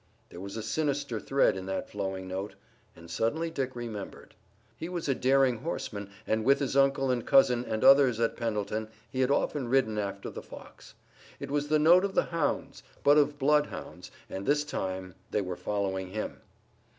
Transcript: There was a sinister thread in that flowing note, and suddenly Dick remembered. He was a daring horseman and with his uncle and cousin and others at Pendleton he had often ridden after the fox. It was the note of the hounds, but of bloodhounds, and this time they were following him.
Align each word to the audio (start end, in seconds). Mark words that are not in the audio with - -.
There 0.29 0.39
was 0.41 0.57
a 0.57 0.63
sinister 0.63 1.19
thread 1.19 1.55
in 1.55 1.67
that 1.67 1.87
flowing 1.87 2.27
note, 2.27 2.55
and 2.95 3.07
suddenly 3.07 3.51
Dick 3.51 3.75
remembered. 3.75 4.33
He 4.75 4.89
was 4.89 5.07
a 5.07 5.13
daring 5.13 5.57
horseman 5.59 6.09
and 6.25 6.43
with 6.43 6.57
his 6.57 6.75
uncle 6.75 7.11
and 7.11 7.23
cousin 7.23 7.63
and 7.65 7.83
others 7.83 8.19
at 8.19 8.35
Pendleton 8.35 8.89
he 9.11 9.19
had 9.19 9.29
often 9.29 9.67
ridden 9.69 9.99
after 9.99 10.31
the 10.31 10.41
fox. 10.41 10.95
It 11.39 11.51
was 11.51 11.67
the 11.67 11.77
note 11.77 12.03
of 12.03 12.15
the 12.15 12.23
hounds, 12.23 12.81
but 13.03 13.19
of 13.19 13.37
bloodhounds, 13.37 14.09
and 14.27 14.47
this 14.47 14.63
time 14.63 15.13
they 15.29 15.41
were 15.41 15.55
following 15.55 16.07
him. 16.09 16.41